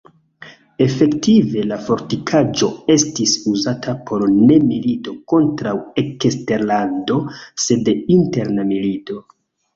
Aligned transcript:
Efektive 0.83 1.65
la 1.71 1.77
fortikaĵo 1.89 2.69
estis 2.95 3.33
uzata 3.51 3.93
por 4.09 4.25
ne 4.39 4.57
milito 4.71 5.15
kontraŭ 5.35 5.75
eksterlando 6.05 7.21
sed 7.69 7.93
interna 7.95 8.67
milito. 8.75 9.23